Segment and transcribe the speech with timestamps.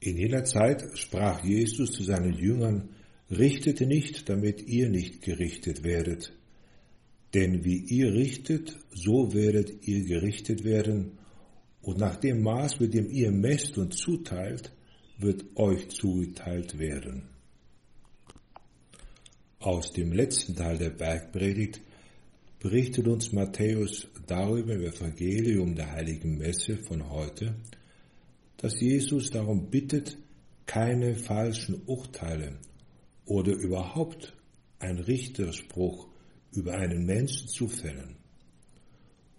[0.00, 2.90] In jener Zeit sprach Jesus zu seinen Jüngern,
[3.30, 6.32] Richtet nicht, damit ihr nicht gerichtet werdet.
[7.34, 11.18] Denn wie ihr richtet, so werdet ihr gerichtet werden,
[11.82, 14.72] und nach dem Maß, mit dem ihr messt und zuteilt,
[15.18, 17.28] wird euch zugeteilt werden.
[19.60, 21.80] Aus dem letzten Teil der Bergpredigt
[22.60, 27.54] berichtet uns Matthäus darüber im Evangelium der heiligen Messe von heute,
[28.58, 30.18] dass Jesus darum bittet,
[30.66, 32.58] keine falschen Urteile
[33.24, 34.36] oder überhaupt
[34.78, 36.08] ein Richterspruch
[36.52, 38.16] über einen Menschen zu fällen.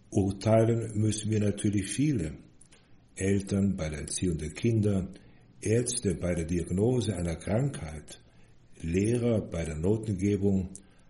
[0.09, 2.33] Urteilen müssen wir natürlich viele.
[3.15, 5.07] Eltern bei der Erziehung der Kinder,
[5.61, 8.21] Ärzte bei der Diagnose einer Krankheit,
[8.81, 10.69] Lehrer bei der Notengebung,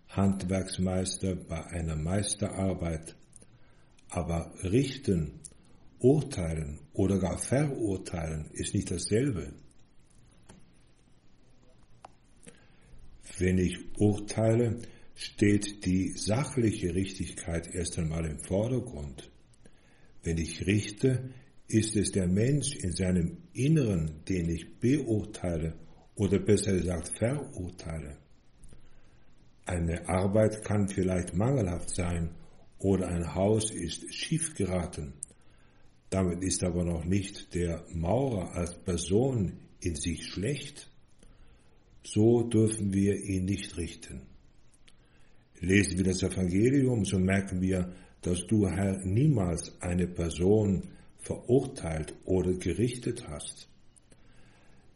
[0.09, 3.15] Handwerksmeister bei einer Meisterarbeit.
[4.09, 5.39] Aber richten
[5.99, 9.53] Urteilen oder gar verurteilen ist nicht dasselbe.
[13.37, 14.79] Wenn ich urteile,
[15.15, 19.29] steht die sachliche Richtigkeit erst einmal im Vordergrund.
[20.23, 21.29] Wenn ich richte,
[21.67, 25.73] ist es der Mensch in seinem Inneren, den ich beurteile
[26.15, 28.17] oder besser gesagt verurteile.
[29.65, 32.31] Eine Arbeit kann vielleicht mangelhaft sein
[32.79, 35.13] oder ein Haus ist schief geraten.
[36.09, 40.89] Damit ist aber noch nicht der Maurer als Person in sich schlecht.
[42.03, 44.21] So dürfen wir ihn nicht richten.
[45.59, 52.53] Lesen wir das Evangelium, so merken wir, dass du, Herr, niemals eine Person verurteilt oder
[52.53, 53.67] gerichtet hast.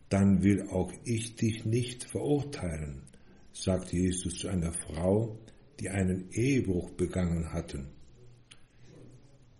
[0.09, 3.03] Dann will auch ich dich nicht verurteilen,
[3.51, 5.37] sagt Jesus zu einer Frau,
[5.79, 7.87] die einen Ehebruch begangen hatten.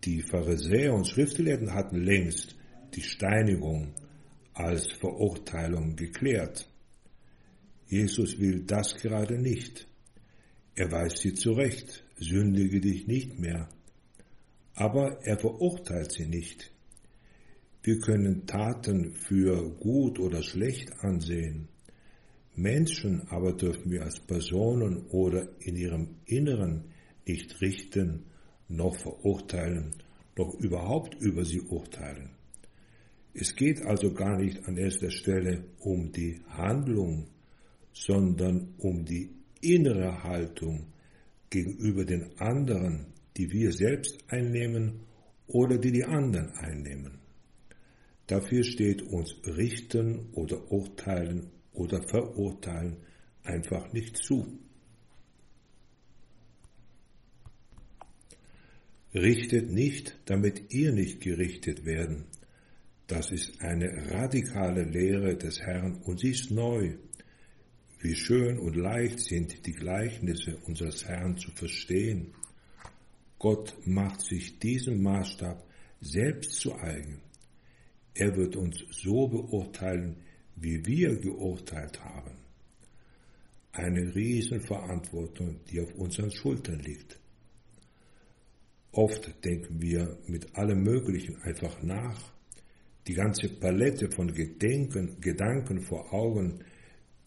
[0.05, 2.57] Die Pharisäer und Schriftgelehrten hatten längst
[2.93, 3.93] die Steinigung
[4.53, 6.69] als Verurteilung geklärt.
[7.87, 9.87] Jesus will das gerade nicht.
[10.75, 13.69] Er weist sie zurecht, sündige dich nicht mehr.
[14.73, 16.71] Aber er verurteilt sie nicht.
[17.83, 21.69] Wir können Taten für gut oder schlecht ansehen.
[22.55, 26.85] Menschen aber dürfen wir als Personen oder in ihrem Inneren
[27.25, 28.25] nicht richten
[28.75, 29.91] noch verurteilen,
[30.37, 32.31] noch überhaupt über sie urteilen.
[33.33, 37.27] Es geht also gar nicht an erster Stelle um die Handlung,
[37.91, 39.29] sondern um die
[39.61, 40.87] innere Haltung
[41.49, 43.07] gegenüber den anderen,
[43.37, 45.01] die wir selbst einnehmen
[45.47, 47.19] oder die die anderen einnehmen.
[48.27, 52.97] Dafür steht uns richten oder urteilen oder verurteilen
[53.43, 54.59] einfach nicht zu.
[59.13, 62.25] Richtet nicht, damit ihr nicht gerichtet werden.
[63.05, 66.95] Das ist eine radikale Lehre des Herrn und sie ist neu.
[67.99, 72.33] Wie schön und leicht sind die Gleichnisse unseres Herrn zu verstehen.
[73.37, 75.63] Gott macht sich diesen Maßstab
[76.01, 77.21] selbst zu eigen.
[78.15, 80.17] Er wird uns so beurteilen,
[80.55, 82.37] wie wir geurteilt haben.
[83.73, 87.19] Eine Riesenverantwortung, die auf unseren Schultern liegt.
[88.93, 92.31] Oft denken wir mit allem Möglichen einfach nach.
[93.07, 96.63] Die ganze Palette von Gedenken, Gedanken vor Augen,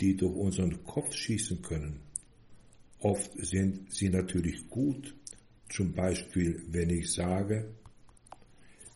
[0.00, 2.00] die durch unseren Kopf schießen können.
[3.00, 5.14] Oft sind sie natürlich gut,
[5.68, 7.74] zum Beispiel wenn ich sage,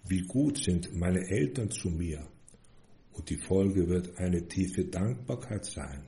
[0.09, 2.27] wie gut sind meine Eltern zu mir
[3.13, 6.05] und die Folge wird eine tiefe Dankbarkeit sein.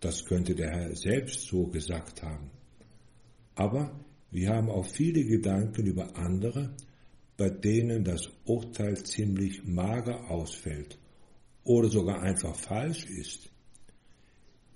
[0.00, 2.50] Das könnte der Herr selbst so gesagt haben.
[3.54, 6.74] Aber wir haben auch viele Gedanken über andere,
[7.36, 10.98] bei denen das Urteil ziemlich mager ausfällt
[11.64, 13.50] oder sogar einfach falsch ist.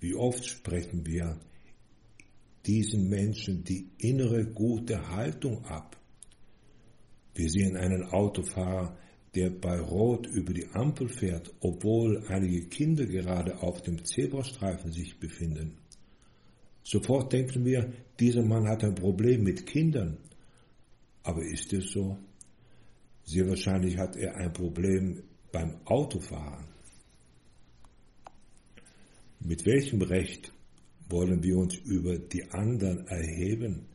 [0.00, 1.38] Wie oft sprechen wir
[2.66, 6.00] diesen Menschen die innere gute Haltung ab.
[7.34, 8.96] Wir sehen einen Autofahrer,
[9.34, 15.18] der bei Rot über die Ampel fährt, obwohl einige Kinder gerade auf dem Zebrastreifen sich
[15.18, 15.76] befinden.
[16.84, 20.18] Sofort denken wir, dieser Mann hat ein Problem mit Kindern.
[21.22, 22.18] Aber ist es so?
[23.24, 26.66] Sehr wahrscheinlich hat er ein Problem beim Autofahren.
[29.40, 30.52] Mit welchem Recht
[31.08, 33.86] wollen wir uns über die anderen erheben?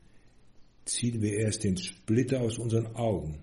[0.85, 3.39] Ziehen wir erst den Splitter aus unseren Augen.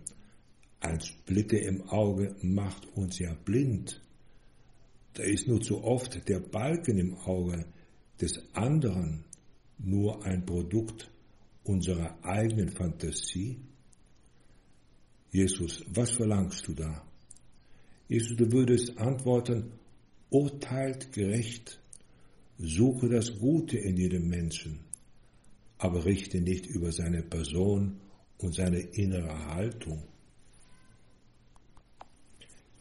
[0.80, 4.02] Ein Splitter im Auge macht uns ja blind.
[5.14, 7.64] Da ist nur zu oft der Balken im Auge
[8.20, 9.24] des anderen
[9.78, 11.10] nur ein Produkt
[11.64, 13.58] unserer eigenen Fantasie?
[15.30, 17.02] Jesus, was verlangst du da?
[18.08, 19.72] Jesus, du würdest antworten,
[20.30, 21.80] urteilt gerecht,
[22.58, 24.80] suche das Gute in jedem Menschen,
[25.78, 28.00] aber richte nicht über seine Person
[28.38, 30.02] und seine innere Haltung.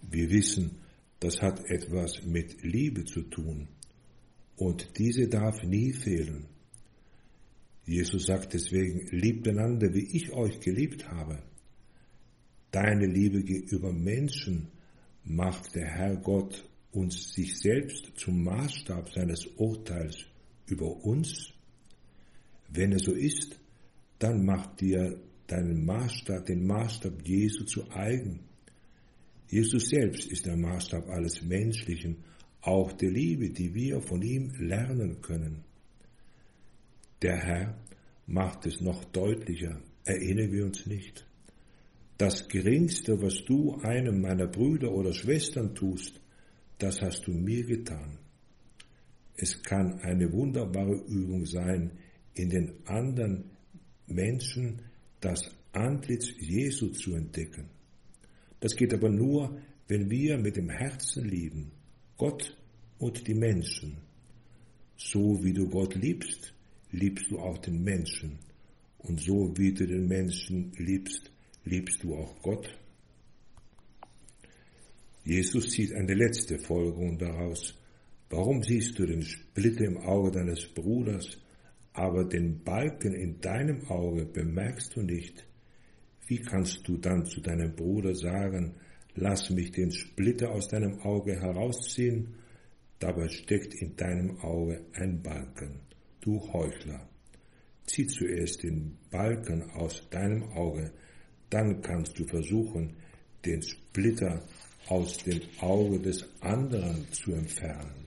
[0.02, 0.78] Wir wissen,
[1.20, 3.68] das hat etwas mit Liebe zu tun
[4.56, 6.46] und diese darf nie fehlen.
[7.86, 11.44] Jesus sagt deswegen, liebt einander, wie ich euch geliebt habe.
[12.72, 14.70] Deine Liebe gegenüber Menschen
[15.24, 20.26] macht der Herr Gott uns sich selbst zum Maßstab seines Urteils
[20.68, 21.54] über uns?
[22.70, 23.60] Wenn es so ist,
[24.18, 28.40] dann macht dir deinen Maßstab, den Maßstab Jesu zu eigen.
[29.48, 32.24] Jesus selbst ist der Maßstab alles Menschlichen,
[32.62, 35.64] auch der Liebe, die wir von ihm lernen können.
[37.22, 37.78] Der Herr
[38.28, 39.82] macht es noch deutlicher.
[40.04, 41.26] Erinnern wir uns nicht?
[42.18, 46.22] Das Geringste, was du einem meiner Brüder oder Schwestern tust,
[46.78, 48.20] das hast du mir getan.
[49.38, 51.92] Es kann eine wunderbare Übung sein,
[52.34, 53.52] in den anderen
[54.08, 54.82] Menschen
[55.20, 57.70] das Antlitz Jesu zu entdecken.
[58.60, 59.58] Das geht aber nur,
[59.88, 61.72] wenn wir mit dem Herzen lieben,
[62.18, 62.58] Gott
[62.98, 63.98] und die Menschen,
[64.96, 66.55] so wie du Gott liebst,
[66.96, 68.40] liebst du auch den Menschen.
[69.00, 71.32] Und so wie du den Menschen liebst,
[71.64, 72.68] liebst du auch Gott.
[75.24, 77.78] Jesus zieht eine letzte Folgerung daraus.
[78.30, 81.38] Warum siehst du den Splitter im Auge deines Bruders,
[81.94, 85.46] aber den Balken in deinem Auge bemerkst du nicht?
[86.28, 88.76] Wie kannst du dann zu deinem Bruder sagen,
[89.14, 92.36] lass mich den Splitter aus deinem Auge herausziehen,
[93.00, 95.86] dabei steckt in deinem Auge ein Balken
[96.26, 97.08] du Heuchler.
[97.86, 100.92] Zieh zuerst den Balken aus deinem Auge,
[101.50, 102.96] dann kannst du versuchen,
[103.46, 104.42] den Splitter
[104.88, 108.06] aus dem Auge des anderen zu entfernen.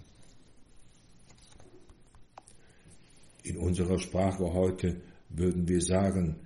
[3.45, 6.41] In unserer Sprache heute würden wir sagen,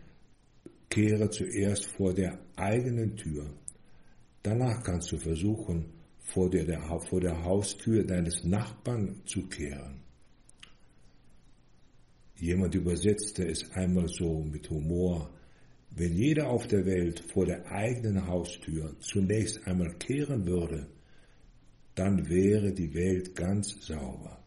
[0.90, 3.46] kehre zuerst vor der eigenen Tür.
[4.42, 5.86] Danach kannst du versuchen,
[6.18, 10.01] vor der, vor der Haustür deines Nachbarn zu kehren.
[12.42, 15.30] Jemand übersetzte es einmal so mit Humor,
[15.90, 20.88] wenn jeder auf der Welt vor der eigenen Haustür zunächst einmal kehren würde,
[21.94, 24.42] dann wäre die Welt ganz sauber.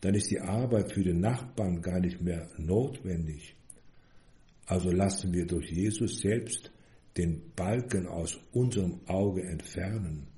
[0.00, 3.56] Dann ist die Arbeit für den Nachbarn gar nicht mehr notwendig.
[4.66, 6.70] Also lassen wir durch Jesus selbst
[7.16, 10.28] den Balken aus unserem Auge entfernen.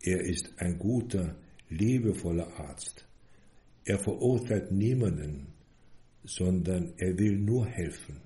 [0.00, 1.36] Er ist ein guter,
[1.68, 3.06] liebevoller Arzt.
[3.84, 5.53] Er verurteilt niemanden,
[6.24, 8.16] sondern er will nur helfen.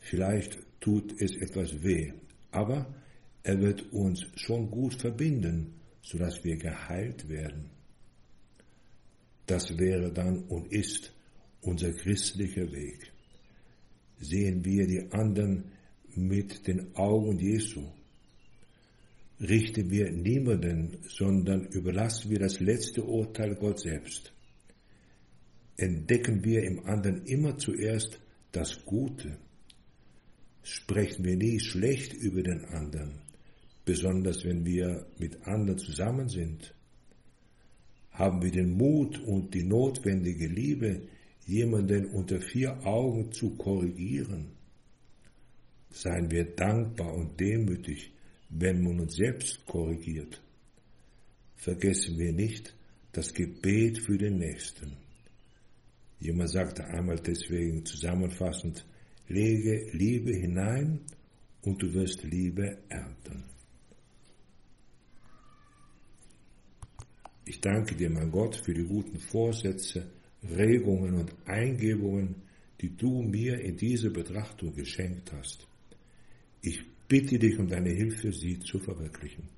[0.00, 2.12] Vielleicht tut es etwas weh,
[2.50, 2.94] aber
[3.42, 7.70] er wird uns schon gut verbinden, sodass wir geheilt werden.
[9.46, 11.12] Das wäre dann und ist
[11.60, 13.12] unser christlicher Weg.
[14.18, 15.64] Sehen wir die anderen
[16.14, 17.84] mit den Augen Jesu.
[19.40, 24.32] Richten wir niemanden, sondern überlassen wir das letzte Urteil Gott selbst
[25.76, 28.20] entdecken wir im anderen immer zuerst
[28.52, 29.38] das Gute.
[30.62, 33.22] Sprechen wir nie schlecht über den anderen,
[33.84, 36.74] besonders wenn wir mit anderen zusammen sind.
[38.10, 41.08] Haben wir den Mut und die notwendige Liebe,
[41.46, 44.52] jemanden unter vier Augen zu korrigieren.
[45.90, 48.12] Seien wir dankbar und demütig,
[48.48, 50.40] wenn man uns selbst korrigiert.
[51.56, 52.74] Vergessen wir nicht
[53.12, 55.01] das Gebet für den Nächsten.
[56.22, 58.86] Jemand sagte einmal deswegen zusammenfassend,
[59.26, 61.00] lege Liebe hinein
[61.62, 63.42] und du wirst Liebe ernten.
[67.44, 70.12] Ich danke dir, mein Gott, für die guten Vorsätze,
[70.44, 72.36] Regungen und Eingebungen,
[72.80, 75.66] die du mir in diese Betrachtung geschenkt hast.
[76.60, 79.48] Ich bitte dich um deine Hilfe, sie zu verwirklichen.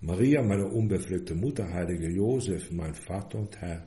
[0.00, 3.86] Maria, meine unbefleckte Mutter, heilige Josef, mein Vater und Herr,